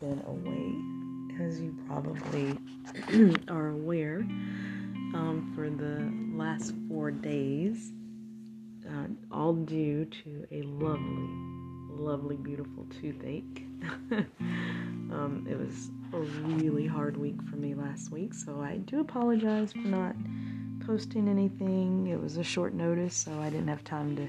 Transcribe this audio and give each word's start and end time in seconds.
been 0.00 0.22
away, 0.26 1.46
as 1.46 1.60
you 1.60 1.76
probably 1.86 2.58
are 3.48 3.68
aware, 3.68 4.18
um, 5.14 5.52
for 5.54 5.70
the 5.70 6.10
last 6.36 6.74
four 6.88 7.10
days, 7.10 7.92
uh, 8.88 9.06
all 9.32 9.54
due 9.54 10.04
to 10.06 10.46
a 10.50 10.62
lovely, 10.62 11.28
lovely, 11.90 12.36
beautiful 12.36 12.86
toothache. 13.00 13.64
um, 15.10 15.46
it 15.48 15.58
was 15.58 15.90
a 16.12 16.18
really 16.18 16.86
hard 16.86 17.16
week 17.16 17.40
for 17.48 17.56
me 17.56 17.74
last 17.74 18.10
week, 18.10 18.34
so 18.34 18.60
I 18.60 18.76
do 18.78 19.00
apologize 19.00 19.72
for 19.72 19.78
not 19.78 20.14
posting 20.86 21.28
anything. 21.28 22.06
It 22.06 22.20
was 22.20 22.36
a 22.36 22.44
short 22.44 22.74
notice, 22.74 23.14
so 23.14 23.32
I 23.40 23.50
didn't 23.50 23.68
have 23.68 23.84
time 23.84 24.16
to, 24.16 24.28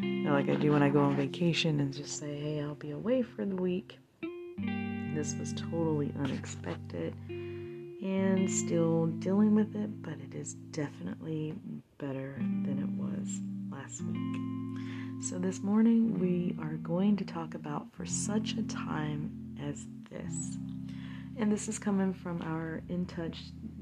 you 0.00 0.24
know, 0.24 0.32
like 0.32 0.48
I 0.48 0.54
do 0.54 0.72
when 0.72 0.82
I 0.82 0.88
go 0.88 1.00
on 1.00 1.16
vacation 1.16 1.80
and 1.80 1.92
just 1.92 2.18
say, 2.18 2.38
hey, 2.38 2.60
I'll 2.62 2.74
be 2.74 2.92
away 2.92 3.22
for 3.22 3.44
the 3.44 3.56
week. 3.56 3.98
This 5.18 5.34
was 5.34 5.52
totally 5.54 6.14
unexpected 6.20 7.12
and 7.28 8.48
still 8.48 9.06
dealing 9.18 9.52
with 9.52 9.74
it, 9.74 10.00
but 10.00 10.14
it 10.20 10.32
is 10.32 10.54
definitely 10.70 11.56
better 11.98 12.36
than 12.38 12.78
it 12.78 12.88
was 12.90 13.40
last 13.68 14.00
week. 14.02 15.24
So, 15.28 15.40
this 15.40 15.60
morning 15.60 16.20
we 16.20 16.54
are 16.62 16.76
going 16.76 17.16
to 17.16 17.24
talk 17.24 17.54
about 17.54 17.92
for 17.92 18.06
such 18.06 18.52
a 18.52 18.62
time 18.62 19.32
as 19.60 19.88
this. 20.08 20.56
And 21.36 21.50
this 21.50 21.66
is 21.66 21.80
coming 21.80 22.14
from 22.14 22.40
our 22.42 22.80
In 22.88 23.04
Touch 23.04 23.38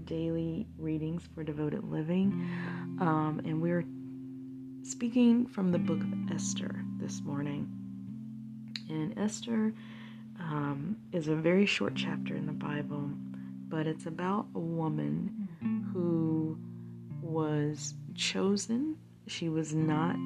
daily 0.07 0.67
readings 0.79 1.29
for 1.35 1.45
devoted 1.45 1.85
living. 1.85 2.33
Um, 2.99 3.43
and 3.45 3.61
we're 3.61 3.85
speaking 4.85 5.47
from 5.47 5.71
the 5.71 5.79
book 5.79 6.01
of 6.01 6.35
Esther 6.35 6.83
this 6.99 7.21
morning. 7.21 7.69
And 8.89 9.19
Esther 9.19 9.75
um, 10.49 10.97
is 11.13 11.29
a 11.29 11.35
very 11.35 11.67
short 11.67 11.95
chapter 11.97 12.37
in 12.37 12.47
the 12.47 12.53
Bible, 12.53 13.11
but 13.69 13.87
it's 13.87 14.07
about 14.07 14.47
a 14.55 14.61
woman 14.61 15.49
who 15.93 16.59
was 17.21 17.95
chosen. 18.15 18.97
She 19.27 19.49
was 19.49 19.75
not 19.75 20.17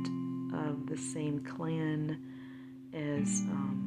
of 0.53 0.87
the 0.87 0.97
same 0.97 1.43
clan 1.45 2.23
as 2.93 3.43
um, 3.51 3.87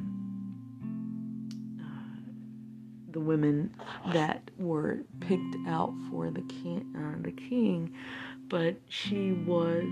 uh, 1.80 3.12
the 3.12 3.20
women 3.20 3.74
that 4.12 4.50
were 4.58 5.00
picked 5.20 5.56
out 5.68 5.94
for 6.10 6.30
the 6.30 6.42
king, 6.42 6.84
uh, 6.96 7.22
the 7.22 7.32
king, 7.32 7.94
but 8.48 8.76
she 8.88 9.32
was 9.32 9.84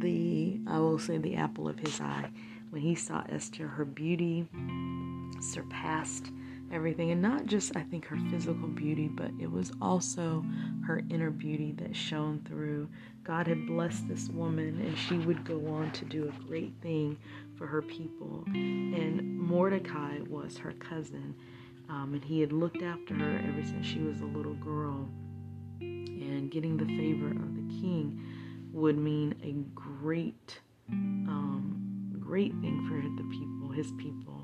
the 0.00 0.58
I 0.66 0.78
will 0.80 0.98
say 0.98 1.18
the 1.18 1.36
apple 1.36 1.68
of 1.68 1.78
his 1.78 2.00
eye. 2.00 2.30
When 2.70 2.82
he 2.82 2.94
saw 2.94 3.22
Esther, 3.28 3.68
her 3.68 3.84
beauty 3.84 4.48
surpassed 5.42 6.30
everything, 6.72 7.10
and 7.10 7.20
not 7.20 7.46
just 7.46 7.76
I 7.76 7.82
think 7.82 8.06
her 8.06 8.18
physical 8.30 8.68
beauty, 8.68 9.08
but 9.08 9.30
it 9.38 9.50
was 9.50 9.72
also 9.80 10.44
her 10.86 11.02
inner 11.10 11.30
beauty 11.30 11.72
that 11.78 11.94
shone 11.94 12.40
through. 12.48 12.88
God 13.24 13.46
had 13.46 13.66
blessed 13.66 14.08
this 14.08 14.28
woman, 14.28 14.80
and 14.80 14.96
she 14.96 15.18
would 15.18 15.44
go 15.44 15.66
on 15.66 15.90
to 15.92 16.04
do 16.04 16.28
a 16.28 16.44
great 16.44 16.72
thing 16.80 17.18
for 17.56 17.66
her 17.66 17.82
people. 17.82 18.44
And 18.54 19.38
Mordecai 19.38 20.20
was 20.28 20.56
her 20.58 20.72
cousin, 20.72 21.34
um, 21.88 22.14
and 22.14 22.24
he 22.24 22.40
had 22.40 22.52
looked 22.52 22.82
after 22.82 23.14
her 23.14 23.38
ever 23.46 23.62
since 23.62 23.86
she 23.86 24.00
was 24.00 24.20
a 24.20 24.26
little 24.26 24.54
girl. 24.54 25.08
And 25.80 26.50
getting 26.50 26.76
the 26.76 26.86
favor 26.86 27.28
of 27.28 27.54
the 27.54 27.80
king 27.80 28.24
would 28.72 28.96
mean 28.96 29.34
a 29.42 29.52
great, 29.78 30.60
um, 30.90 32.16
great 32.18 32.52
thing 32.60 32.86
for 32.88 32.96
the 33.22 33.28
people, 33.28 33.70
his 33.70 33.92
people. 33.98 34.41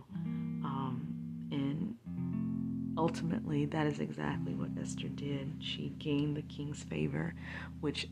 Ultimately, 2.98 3.64
that 3.66 3.86
is 3.86 4.00
exactly 4.00 4.54
what 4.54 4.70
Esther 4.80 5.08
did. 5.08 5.54
She 5.60 5.92
gained 5.98 6.36
the 6.36 6.42
king's 6.42 6.82
favor, 6.82 7.34
which 7.80 8.08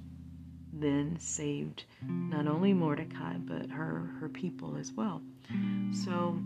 then 0.72 1.19
saved 1.19 1.84
not 2.02 2.47
only 2.47 2.72
Mordecai 2.72 3.34
but 3.38 3.70
her 3.70 4.10
her 4.20 4.28
people 4.28 4.76
as 4.76 4.92
well. 4.92 5.22
So 6.04 6.38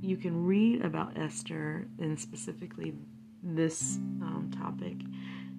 you 0.00 0.16
can 0.16 0.44
read 0.44 0.84
about 0.84 1.16
Esther 1.16 1.86
and 1.98 2.18
specifically 2.18 2.94
this 3.42 3.96
um, 4.20 4.50
topic, 4.56 4.96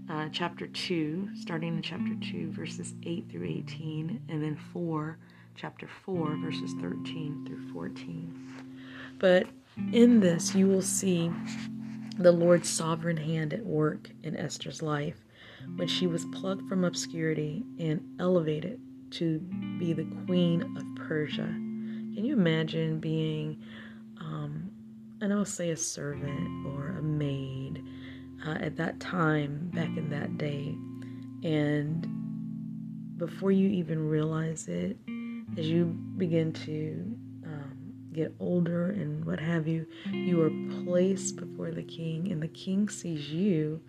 uh, 0.10 0.30
chapter 0.32 0.68
2, 0.68 1.30
starting 1.36 1.76
in 1.76 1.82
chapter 1.82 2.14
2, 2.32 2.52
verses 2.52 2.94
8 3.06 3.30
through 3.32 3.46
18, 3.46 4.22
and 4.30 4.44
then 4.44 4.58
4, 4.74 5.18
chapter 5.56 5.88
4, 6.06 6.36
verses 6.38 6.74
13 6.82 7.46
through 7.48 7.74
14. 7.74 8.64
But 9.18 9.48
in 9.92 10.20
this, 10.20 10.54
you 10.56 10.68
will 10.68 10.82
see 10.82 11.32
the 12.18 12.32
Lord's 12.32 12.70
sovereign 12.70 13.18
hand 13.18 13.54
at 13.54 13.66
work 13.66 14.12
in 14.24 14.36
Esther's 14.38 14.82
life 14.82 15.26
when 15.76 15.88
she 15.88 16.08
was 16.08 16.26
plucked 16.26 16.68
from 16.68 16.84
obscurity 16.84 17.64
and 17.80 18.02
elevated 18.20 18.80
to 19.12 19.40
be 19.80 19.94
the 19.94 20.08
queen 20.26 20.62
of 20.78 21.08
Persia. 21.08 21.44
Can 21.46 22.26
you 22.26 22.34
imagine 22.34 23.00
being 23.00 23.62
um, 24.20 24.72
and 25.24 25.32
I'll 25.32 25.46
say 25.46 25.70
a 25.70 25.78
servant 25.78 26.68
or 26.68 26.90
a 26.98 27.02
maid 27.02 27.82
uh, 28.46 28.58
at 28.60 28.76
that 28.76 29.00
time, 29.00 29.72
back 29.74 29.88
in 29.98 30.10
that 30.10 30.38
day. 30.38 30.76
And 31.50 32.06
before 33.18 33.52
you 33.52 33.70
even 33.70 34.10
realize 34.10 34.68
it, 34.68 34.98
as 35.58 35.70
you 35.70 35.86
begin 36.18 36.52
to 36.52 37.18
get 38.14 38.34
older 38.40 38.92
and 38.92 39.26
what 39.26 39.40
have 39.40 39.68
you, 39.68 39.86
you 40.12 40.42
are 40.42 40.84
placed 40.84 41.36
before 41.36 41.72
the 41.72 41.84
king, 41.84 42.32
and 42.32 42.42
the 42.42 42.48
king 42.48 42.90
sees 42.90 43.30
you 43.30 43.82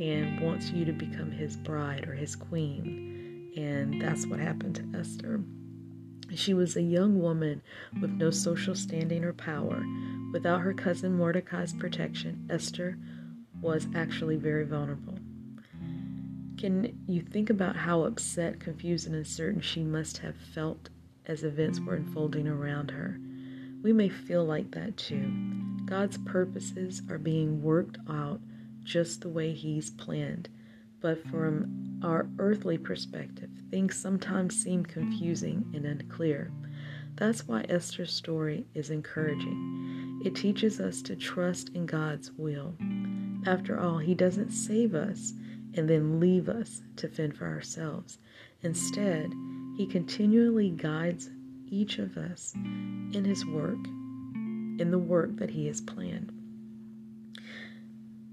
and 0.00 0.40
wants 0.40 0.70
you 0.70 0.84
to 0.84 0.92
become 0.92 1.30
his 1.30 1.56
bride 1.56 2.06
or 2.06 2.14
his 2.14 2.36
queen. 2.36 3.52
And 3.56 4.00
that's 4.00 4.26
what 4.26 4.38
happened 4.38 4.76
to 4.76 4.98
Esther. 4.98 5.40
She 6.34 6.54
was 6.54 6.76
a 6.76 6.82
young 6.82 7.20
woman 7.20 7.62
with 8.00 8.10
no 8.10 8.30
social 8.30 8.74
standing 8.74 9.24
or 9.24 9.32
power. 9.32 9.82
Without 10.32 10.60
her 10.60 10.74
cousin 10.74 11.16
Mordecai's 11.16 11.72
protection, 11.72 12.46
Esther 12.50 12.98
was 13.60 13.88
actually 13.94 14.36
very 14.36 14.64
vulnerable. 14.64 15.18
Can 16.58 16.98
you 17.06 17.22
think 17.22 17.50
about 17.50 17.76
how 17.76 18.02
upset, 18.02 18.60
confused, 18.60 19.06
and 19.06 19.16
uncertain 19.16 19.60
she 19.60 19.82
must 19.82 20.18
have 20.18 20.36
felt 20.36 20.90
as 21.26 21.44
events 21.44 21.80
were 21.80 21.94
unfolding 21.94 22.46
around 22.46 22.90
her? 22.90 23.18
We 23.82 23.92
may 23.92 24.08
feel 24.08 24.44
like 24.44 24.70
that 24.72 24.96
too. 24.96 25.32
God's 25.84 26.18
purposes 26.18 27.02
are 27.08 27.18
being 27.18 27.62
worked 27.62 27.98
out 28.08 28.40
just 28.82 29.20
the 29.20 29.28
way 29.28 29.52
He's 29.52 29.90
planned, 29.90 30.48
but 31.00 31.24
from 31.28 32.00
our 32.02 32.28
earthly 32.38 32.76
perspective, 32.76 33.50
things 33.70 33.96
sometimes 33.96 34.60
seem 34.60 34.84
confusing 34.84 35.70
and 35.74 35.84
unclear. 35.84 36.50
That's 37.16 37.46
why 37.46 37.64
Esther's 37.68 38.12
story 38.12 38.66
is 38.74 38.90
encouraging. 38.90 40.22
It 40.24 40.34
teaches 40.34 40.80
us 40.80 41.00
to 41.02 41.16
trust 41.16 41.70
in 41.70 41.86
God's 41.86 42.32
will. 42.32 42.74
After 43.46 43.78
all, 43.78 43.98
He 43.98 44.14
doesn't 44.14 44.50
save 44.50 44.94
us 44.94 45.32
and 45.74 45.88
then 45.88 46.18
leave 46.18 46.48
us 46.48 46.82
to 46.96 47.08
fend 47.08 47.36
for 47.36 47.46
ourselves. 47.46 48.18
Instead, 48.62 49.32
He 49.76 49.86
continually 49.86 50.70
guides 50.70 51.30
each 51.70 51.98
of 51.98 52.16
us 52.16 52.54
in 52.54 53.24
His 53.24 53.44
work, 53.46 53.78
in 54.78 54.88
the 54.90 54.98
work 54.98 55.36
that 55.36 55.50
He 55.50 55.66
has 55.66 55.80
planned. 55.80 56.32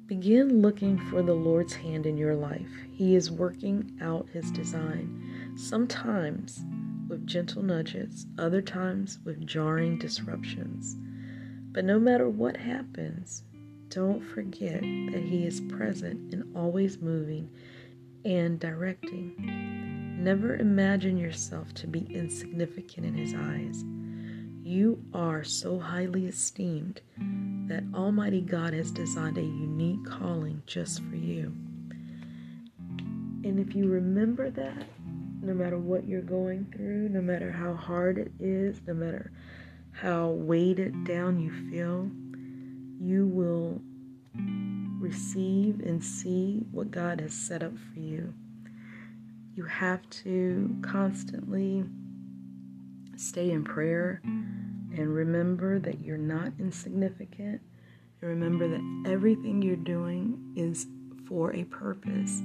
Begin 0.07 0.62
looking 0.62 1.00
for 1.09 1.23
the 1.23 1.34
Lord's 1.34 1.74
hand 1.74 2.06
in 2.06 2.18
your 2.18 2.35
life. 2.35 2.69
He 2.91 3.16
is 3.16 3.31
working 3.31 3.98
out 4.01 4.30
His 4.31 4.51
design, 4.51 5.54
sometimes 5.57 6.63
with 7.07 7.25
gentle 7.25 7.63
nudges, 7.63 8.27
other 8.38 8.62
times 8.62 9.19
with 9.25 9.45
jarring 9.45 9.98
disruptions. 9.98 10.95
But 11.71 11.86
no 11.86 12.00
matter 12.00 12.30
what 12.30 12.57
happens, 12.57 13.44
don't 13.89 14.21
forget 14.21 14.81
that 14.81 15.24
He 15.24 15.45
is 15.45 15.62
present 15.62 16.33
and 16.33 16.56
always 16.56 17.00
moving 17.00 17.50
and 18.24 18.59
directing. 18.59 19.75
Never 20.25 20.56
imagine 20.56 21.18
yourself 21.19 21.72
to 21.75 21.86
be 21.86 22.07
insignificant 22.10 23.06
in 23.06 23.13
His 23.13 23.36
eyes. 23.36 23.83
You 24.63 25.00
are 25.13 25.44
so 25.44 25.77
highly 25.77 26.25
esteemed 26.25 27.00
that 27.68 27.83
Almighty 27.94 28.42
God 28.42 28.74
has 28.74 28.89
designed 28.89 29.38
a 29.38 29.44
unique 29.44 30.04
calling 30.04 30.63
just 30.66 31.04
for 31.04 31.16
you. 31.16 31.54
And 33.44 33.60
if 33.60 33.75
you 33.75 33.88
remember 33.88 34.50
that, 34.50 34.88
no 35.44 35.54
matter 35.54 35.77
what 35.77 36.07
you're 36.07 36.22
going 36.24 36.74
through, 36.75 37.10
no 37.10 37.21
matter 37.21 37.51
how 37.51 37.75
hard 37.75 38.18
it 38.18 38.31
is, 38.39 38.81
no 38.88 38.95
matter 38.95 39.31
how 39.92 40.30
weighted 40.30 41.06
down 41.06 41.39
you 41.39 41.51
feel, 41.69 42.10
you 43.00 43.28
will 43.28 43.80
receive 45.00 45.81
and 45.81 46.04
see 46.04 46.66
what 46.71 46.89
God 46.89 47.21
has 47.21 47.33
set 47.36 47.62
up 47.62 47.78
for 47.78 48.00
you. 48.00 48.33
You 49.56 49.66
have 49.66 50.07
to 50.24 50.75
constantly 50.84 51.84
stay 53.18 53.52
in 53.52 53.63
prayer 53.63 54.22
And 54.98 55.13
remember 55.13 55.80
that 55.80 56.02
you're 56.02 56.18
not 56.18 56.54
insignificant. 56.60 57.62
And 58.22 58.30
remember 58.30 58.68
that 58.68 59.04
everything 59.12 59.62
you're 59.62 59.75
doing 59.75 60.54
is 60.56 60.88
for 61.28 61.54
a 61.54 61.66
purpose. 61.66 62.42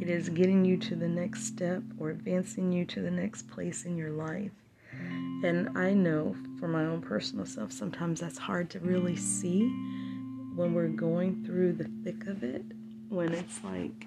It 0.00 0.08
is 0.08 0.30
getting 0.30 0.64
you 0.64 0.78
to 0.78 0.96
the 0.96 1.08
next 1.08 1.44
step 1.46 1.82
or 1.98 2.10
advancing 2.10 2.72
you 2.72 2.86
to 2.86 3.02
the 3.02 3.10
next 3.10 3.48
place 3.48 3.84
in 3.84 3.96
your 3.96 4.10
life. 4.12 4.52
And 5.44 5.76
I 5.76 5.92
know 5.94 6.34
for 6.58 6.68
my 6.68 6.84
own 6.86 7.02
personal 7.02 7.46
self, 7.46 7.72
sometimes 7.72 8.20
that's 8.20 8.38
hard 8.38 8.70
to 8.70 8.80
really 8.80 9.16
see 9.16 9.62
when 10.56 10.74
we're 10.74 10.88
going 10.88 11.44
through 11.44 11.74
the 11.74 11.90
thick 12.04 12.26
of 12.26 12.42
it, 12.42 12.64
when 13.08 13.34
it's 13.34 13.62
like 13.64 14.06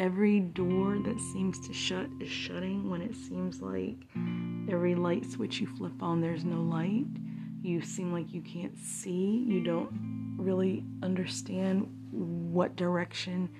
every 0.00 0.40
door 0.40 0.98
that 1.04 1.20
seems 1.20 1.60
to 1.60 1.74
shut 1.74 2.08
is 2.20 2.28
shutting, 2.30 2.88
when 2.88 3.02
it 3.02 3.14
seems 3.14 3.60
like 3.60 3.98
every 4.68 4.94
light 4.94 5.30
switch 5.30 5.60
you 5.60 5.66
flip 5.66 6.02
on, 6.02 6.22
there's 6.22 6.42
no 6.42 6.62
light. 6.62 7.04
You 7.60 7.82
seem 7.82 8.10
like 8.10 8.32
you 8.32 8.40
can't 8.40 8.76
see. 8.78 9.44
You 9.46 9.62
don't 9.62 10.34
really 10.38 10.82
understand 11.02 11.86
what 12.10 12.76
direction 12.76 13.50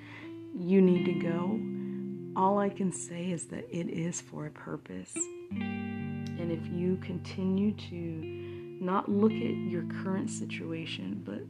you 0.58 0.80
need 0.80 1.04
to 1.04 1.12
go. 1.12 2.40
All 2.40 2.58
I 2.58 2.70
can 2.70 2.90
say 2.90 3.30
is 3.30 3.44
that 3.48 3.68
it 3.70 3.90
is 3.90 4.22
for 4.22 4.46
a 4.46 4.50
purpose. 4.50 5.14
And 5.50 6.50
if 6.50 6.66
you 6.72 6.96
continue 7.02 7.72
to 7.72 8.82
not 8.82 9.10
look 9.10 9.32
at 9.32 9.56
your 9.70 9.84
current 10.02 10.30
situation, 10.30 11.20
but 11.22 11.42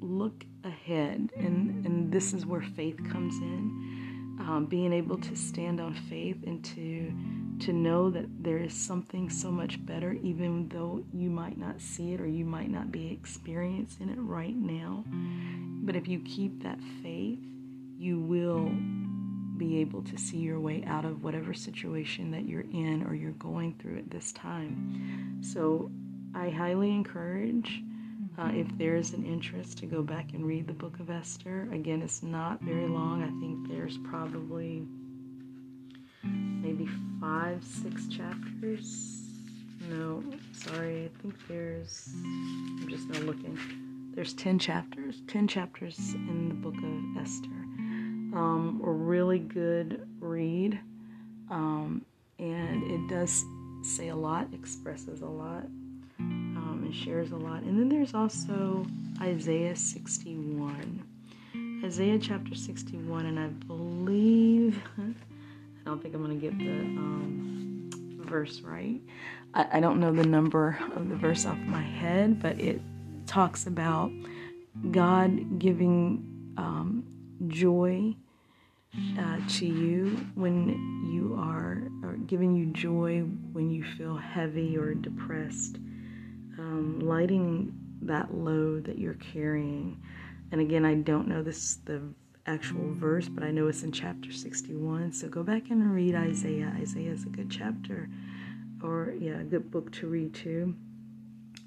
look 0.00 0.44
ahead, 0.62 1.32
and, 1.34 1.84
and 1.84 2.12
this 2.12 2.32
is 2.32 2.46
where 2.46 2.62
faith 2.62 2.98
comes 3.10 3.34
in, 3.38 4.05
um, 4.40 4.66
being 4.68 4.92
able 4.92 5.18
to 5.18 5.36
stand 5.36 5.80
on 5.80 5.94
faith 5.94 6.38
and 6.46 6.64
to 6.64 7.12
to 7.58 7.72
know 7.72 8.10
that 8.10 8.26
there 8.42 8.58
is 8.58 8.74
something 8.74 9.30
so 9.30 9.50
much 9.50 9.84
better, 9.86 10.12
even 10.12 10.68
though 10.68 11.02
you 11.12 11.30
might 11.30 11.56
not 11.56 11.80
see 11.80 12.12
it 12.12 12.20
or 12.20 12.26
you 12.26 12.44
might 12.44 12.70
not 12.70 12.92
be 12.92 13.10
experiencing 13.10 14.10
it 14.10 14.18
right 14.18 14.54
now. 14.54 15.04
But 15.82 15.96
if 15.96 16.06
you 16.06 16.20
keep 16.20 16.62
that 16.64 16.78
faith, 17.02 17.38
you 17.96 18.20
will 18.20 18.70
be 19.56 19.78
able 19.80 20.02
to 20.02 20.18
see 20.18 20.36
your 20.36 20.60
way 20.60 20.84
out 20.86 21.06
of 21.06 21.24
whatever 21.24 21.54
situation 21.54 22.30
that 22.32 22.46
you're 22.46 22.60
in 22.72 23.06
or 23.08 23.14
you're 23.14 23.32
going 23.32 23.74
through 23.80 23.98
at 23.98 24.10
this 24.10 24.32
time. 24.32 25.38
So 25.40 25.90
I 26.34 26.50
highly 26.50 26.90
encourage. 26.90 27.82
Uh, 28.38 28.50
if 28.52 28.66
there's 28.76 29.12
an 29.12 29.24
interest 29.24 29.78
to 29.78 29.86
go 29.86 30.02
back 30.02 30.34
and 30.34 30.46
read 30.46 30.66
the 30.66 30.72
book 30.74 31.00
of 31.00 31.08
Esther, 31.08 31.68
again, 31.72 32.02
it's 32.02 32.22
not 32.22 32.60
very 32.60 32.86
long. 32.86 33.22
I 33.22 33.30
think 33.40 33.68
there's 33.68 33.96
probably 33.98 34.86
maybe 36.22 36.86
five, 37.18 37.64
six 37.64 38.06
chapters. 38.08 39.22
No, 39.88 40.22
sorry, 40.52 41.06
I 41.06 41.22
think 41.22 41.34
there's, 41.48 42.10
I'm 42.14 42.86
just 42.90 43.08
not 43.08 43.22
looking. 43.22 43.58
There's 44.14 44.34
10 44.34 44.58
chapters, 44.58 45.22
10 45.28 45.48
chapters 45.48 45.98
in 46.14 46.48
the 46.48 46.54
book 46.54 46.76
of 46.76 47.22
Esther. 47.22 47.48
Um, 48.36 48.82
a 48.84 48.90
really 48.90 49.38
good 49.38 50.06
read, 50.20 50.78
um, 51.50 52.04
and 52.38 52.82
it 52.82 53.08
does 53.08 53.44
say 53.82 54.08
a 54.08 54.16
lot, 54.16 54.48
expresses 54.52 55.22
a 55.22 55.26
lot, 55.26 55.64
shares 56.96 57.32
a 57.32 57.36
lot. 57.36 57.62
And 57.62 57.78
then 57.78 57.88
there's 57.88 58.14
also 58.14 58.86
Isaiah 59.20 59.76
61. 59.76 61.04
Isaiah 61.84 62.18
chapter 62.18 62.54
61, 62.54 63.26
and 63.26 63.38
I 63.38 63.48
believe 63.48 64.82
I 64.98 65.12
don't 65.84 66.02
think 66.02 66.14
I'm 66.14 66.24
going 66.24 66.40
to 66.40 66.50
get 66.50 66.58
the 66.58 66.70
um, 66.70 67.90
verse 68.24 68.60
right. 68.60 69.00
I, 69.54 69.78
I 69.78 69.80
don't 69.80 70.00
know 70.00 70.12
the 70.12 70.26
number 70.26 70.78
of 70.94 71.08
the 71.08 71.16
verse 71.16 71.46
off 71.46 71.58
my 71.58 71.82
head, 71.82 72.42
but 72.42 72.58
it 72.58 72.80
talks 73.26 73.66
about 73.66 74.10
God 74.90 75.58
giving 75.58 76.54
um, 76.56 77.04
joy 77.48 78.14
uh, 79.18 79.38
to 79.48 79.66
you 79.66 80.16
when 80.34 81.10
you 81.12 81.36
are, 81.38 81.88
or 82.02 82.16
giving 82.26 82.56
you 82.56 82.66
joy 82.66 83.20
when 83.52 83.70
you 83.70 83.84
feel 83.84 84.16
heavy 84.16 84.76
or 84.76 84.94
depressed, 84.94 85.78
um, 86.58 87.00
lighting 87.00 87.72
that 88.02 88.34
load 88.34 88.84
that 88.84 88.98
you're 88.98 89.14
carrying. 89.14 90.00
And 90.52 90.60
again, 90.60 90.84
I 90.84 90.94
don't 90.94 91.28
know 91.28 91.42
this 91.42 91.76
the 91.84 92.02
actual 92.46 92.94
verse, 92.94 93.28
but 93.28 93.42
I 93.42 93.50
know 93.50 93.66
it's 93.68 93.82
in 93.82 93.92
chapter 93.92 94.32
61. 94.32 95.12
So 95.12 95.28
go 95.28 95.42
back 95.42 95.70
and 95.70 95.92
read 95.92 96.14
Isaiah. 96.14 96.72
Isaiah 96.80 97.12
is 97.12 97.24
a 97.24 97.28
good 97.28 97.50
chapter, 97.50 98.08
or 98.82 99.14
yeah, 99.18 99.40
a 99.40 99.44
good 99.44 99.70
book 99.70 99.92
to 99.92 100.06
read 100.06 100.34
too. 100.34 100.74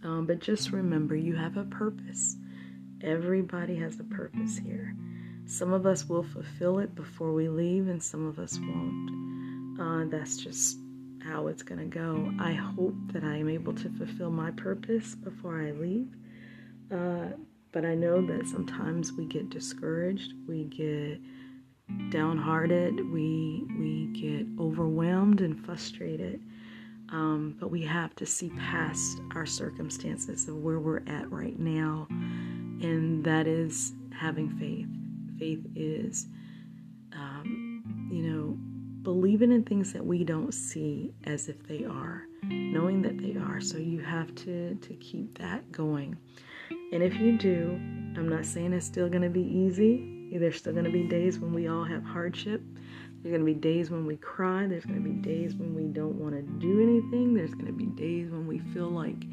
Um, 0.03 0.25
but 0.25 0.39
just 0.39 0.71
remember, 0.71 1.15
you 1.15 1.36
have 1.36 1.57
a 1.57 1.65
purpose. 1.65 2.38
Everybody 3.01 3.75
has 3.77 4.00
a 4.00 4.03
purpose 4.03 4.57
here. 4.57 4.95
Some 5.45 5.74
of 5.74 5.86
us 5.86 6.07
will 6.07 6.24
fulfill 6.24 6.80
it 6.80 6.95
before 6.95 7.33
we 7.33 7.50
leave, 7.50 7.88
and 7.88 8.01
some 8.01 8.25
of 8.25 8.39
us 8.39 8.57
won't. 8.59 9.80
Uh, 9.80 10.06
that's 10.09 10.38
just 10.38 10.77
how 11.24 11.48
it's 11.48 11.63
going 11.63 11.80
to 11.80 11.86
go. 11.86 12.31
I 12.39 12.54
hope 12.54 12.95
that 13.13 13.24
I 13.24 13.38
am 13.38 13.50
able 13.50 13.74
to 13.74 13.89
fulfill 13.89 14.31
my 14.31 14.51
purpose 14.51 15.16
before 15.16 15.62
I 15.62 15.71
leave. 15.71 16.07
Uh, 16.92 17.36
but 17.71 17.86
I 17.86 17.94
know 17.95 18.25
that 18.25 18.48
sometimes 18.48 19.13
we 19.13 19.25
get 19.25 19.50
discouraged, 19.50 20.33
we 20.48 20.63
get 20.66 21.19
downhearted, 22.12 23.12
we 23.12 23.66
we 23.77 24.07
get 24.13 24.48
overwhelmed 24.60 25.42
and 25.42 25.63
frustrated. 25.66 26.42
Um, 27.12 27.56
but 27.60 27.72
we 27.72 27.81
have 27.83 28.15
to 28.18 28.25
see 28.25 28.50
past 28.50 29.19
our 29.33 29.45
circumstances 29.45 30.48
of 30.48 30.57
where 30.57 30.80
we're 30.80 31.01
at 31.07 31.31
right 31.31 31.57
now, 31.57 32.07
and 32.10 33.24
that 33.24 33.48
is 33.48 33.94
having 34.15 34.50
faith. 34.60 34.88
Faith 35.39 35.65
is, 35.75 36.27
believing 39.09 39.51
in 39.51 39.63
things 39.63 39.91
that 39.91 40.06
we 40.06 40.23
don't 40.23 40.53
see 40.53 41.11
as 41.23 41.50
if 41.50 41.65
they 41.67 41.83
are, 41.83 42.27
knowing 42.44 43.01
that 43.01 43.17
they 43.17 43.35
are. 43.35 43.59
So 43.59 43.79
you 43.79 44.01
have 44.01 44.35
to 44.35 44.75
to 44.75 44.94
keep 44.97 45.35
that 45.39 45.71
going. 45.71 46.15
And 46.94 47.01
if 47.01 47.15
you 47.19 47.35
do, 47.35 47.71
I'm 48.15 48.29
not 48.29 48.45
saying 48.45 48.71
it's 48.71 48.85
still 48.85 49.09
going 49.09 49.23
to 49.23 49.29
be 49.29 49.41
easy. 49.41 50.29
There's 50.31 50.57
still 50.57 50.73
going 50.73 50.85
to 50.85 50.91
be 50.91 51.07
days 51.07 51.39
when 51.39 51.53
we 51.53 51.67
all 51.67 51.83
have 51.83 52.03
hardship. 52.03 52.61
There's 53.23 53.33
going 53.33 53.44
to 53.44 53.51
be 53.51 53.56
days 53.56 53.89
when 53.89 54.06
we 54.06 54.15
cry. 54.17 54.67
There's 54.67 54.85
going 54.85 55.03
to 55.03 55.10
be 55.10 55.15
days 55.15 55.55
when 55.55 55.74
we 55.74 55.86
don't 55.86 56.19
want 56.19 56.36
to 56.36 56.43
do 56.43 56.79
anything. 56.79 57.34
There's 57.34 57.55
going 57.55 57.65
to 57.65 57.74
be 57.74 57.88
days 57.88 58.29
when 58.29 58.45
we 58.45 58.60
feel 58.60 58.89
like, 58.91 59.24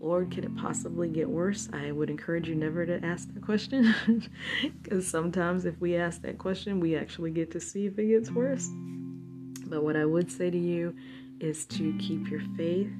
Lord, 0.00 0.30
can 0.30 0.44
it 0.44 0.56
possibly 0.56 1.08
get 1.08 1.28
worse? 1.28 1.68
I 1.72 1.92
would 1.92 2.10
encourage 2.10 2.48
you 2.48 2.54
never 2.54 2.86
to 2.86 3.04
ask 3.04 3.32
that 3.34 3.42
question 3.42 3.94
because 4.82 5.06
sometimes 5.06 5.64
if 5.64 5.80
we 5.80 5.96
ask 5.96 6.22
that 6.22 6.38
question, 6.38 6.80
we 6.80 6.96
actually 6.96 7.30
get 7.30 7.50
to 7.52 7.60
see 7.60 7.86
if 7.86 7.98
it 7.98 8.06
gets 8.06 8.30
worse. 8.30 8.68
But 9.66 9.82
what 9.82 9.96
I 9.96 10.04
would 10.04 10.30
say 10.30 10.50
to 10.50 10.58
you 10.58 10.94
is 11.40 11.66
to 11.66 11.96
keep 11.98 12.30
your 12.30 12.42
faith 12.56 12.90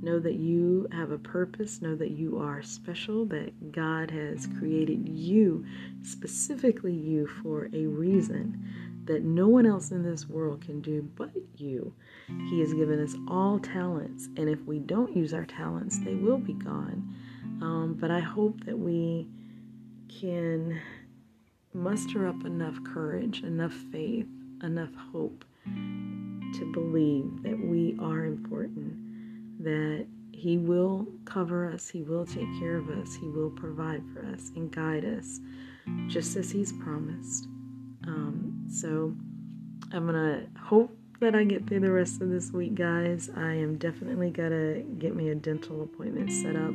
Know 0.00 0.20
that 0.20 0.36
you 0.36 0.86
have 0.92 1.10
a 1.10 1.18
purpose. 1.18 1.82
Know 1.82 1.96
that 1.96 2.12
you 2.12 2.38
are 2.38 2.62
special, 2.62 3.26
that 3.26 3.72
God 3.72 4.12
has 4.12 4.46
created 4.58 5.08
you, 5.08 5.66
specifically 6.02 6.94
you, 6.94 7.26
for 7.26 7.68
a 7.72 7.86
reason 7.86 8.64
that 9.08 9.24
no 9.24 9.48
one 9.48 9.66
else 9.66 9.90
in 9.90 10.02
this 10.02 10.28
world 10.28 10.60
can 10.60 10.80
do 10.80 11.02
but 11.16 11.30
you. 11.56 11.92
He 12.48 12.60
has 12.60 12.72
given 12.72 13.02
us 13.02 13.14
all 13.26 13.58
talents, 13.58 14.28
and 14.36 14.48
if 14.48 14.62
we 14.64 14.78
don't 14.78 15.16
use 15.16 15.34
our 15.34 15.46
talents, 15.46 15.98
they 16.04 16.14
will 16.14 16.38
be 16.38 16.52
gone. 16.52 17.14
Um, 17.60 17.96
but 17.98 18.10
I 18.10 18.20
hope 18.20 18.64
that 18.64 18.78
we 18.78 19.26
can 20.08 20.80
muster 21.74 22.28
up 22.28 22.44
enough 22.44 22.78
courage, 22.84 23.42
enough 23.42 23.72
faith, 23.72 24.26
enough 24.62 24.94
hope 25.12 25.44
to 25.64 26.72
believe 26.72 27.42
that 27.42 27.58
we 27.58 27.96
are 28.00 28.24
important 28.24 28.94
that 29.62 30.06
He 30.32 30.58
will 30.58 31.06
cover 31.24 31.70
us, 31.70 31.88
He 31.88 32.02
will 32.02 32.26
take 32.26 32.48
care 32.58 32.76
of 32.76 32.90
us, 32.90 33.14
He 33.14 33.28
will 33.28 33.50
provide 33.50 34.02
for 34.12 34.24
us 34.26 34.50
and 34.54 34.70
guide 34.70 35.04
us, 35.04 35.40
just 36.08 36.36
as 36.36 36.50
He's 36.50 36.72
promised. 36.72 37.48
Um, 38.08 38.66
so 38.70 39.14
I'm 39.92 40.06
gonna 40.06 40.46
hope 40.58 40.96
that 41.20 41.34
I 41.34 41.44
get 41.44 41.66
through 41.66 41.80
the 41.80 41.90
rest 41.90 42.22
of 42.22 42.30
this 42.30 42.52
week, 42.52 42.74
guys. 42.74 43.28
I 43.36 43.52
am 43.52 43.76
definitely 43.76 44.30
gonna 44.30 44.80
get 44.98 45.14
me 45.14 45.28
a 45.28 45.34
dental 45.34 45.82
appointment 45.82 46.32
set 46.32 46.56
up. 46.56 46.70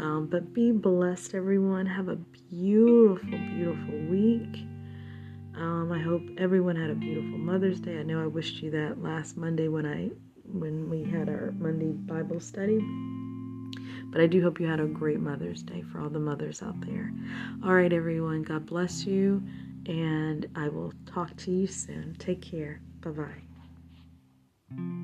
Um, 0.00 0.28
but 0.30 0.54
be 0.54 0.72
blessed, 0.72 1.34
everyone. 1.34 1.84
Have 1.86 2.08
a 2.08 2.16
beautiful, 2.16 3.38
beautiful 3.54 3.98
week. 4.08 4.64
Um, 5.56 5.90
I 5.92 5.98
hope 5.98 6.22
everyone 6.38 6.76
had 6.76 6.90
a 6.90 6.94
beautiful 6.94 7.36
Mother's 7.36 7.80
Day. 7.80 7.98
I 7.98 8.04
know 8.04 8.22
I 8.22 8.26
wished 8.26 8.62
you 8.62 8.70
that 8.70 9.02
last 9.02 9.36
Monday 9.36 9.68
when 9.68 9.84
I 9.84 10.10
when 10.44 10.88
we 10.88 11.04
had 11.04 11.28
our 11.28 11.52
Monday 11.58 11.92
Bible 11.92 12.40
study. 12.40 12.78
But 14.10 14.22
I 14.22 14.26
do 14.26 14.40
hope 14.40 14.60
you 14.60 14.66
had 14.66 14.80
a 14.80 14.86
great 14.86 15.20
Mother's 15.20 15.62
Day 15.62 15.82
for 15.82 16.00
all 16.00 16.08
the 16.08 16.18
mothers 16.18 16.62
out 16.62 16.80
there. 16.86 17.12
All 17.64 17.74
right, 17.74 17.92
everyone. 17.92 18.42
God 18.42 18.64
bless 18.64 19.04
you 19.04 19.42
and 19.88 20.46
I 20.54 20.68
will 20.68 20.92
talk 21.06 21.34
to 21.38 21.50
you 21.50 21.66
soon. 21.66 22.14
Take 22.18 22.42
care. 22.42 22.80
Bye 23.00 23.10
bye. 23.10 24.94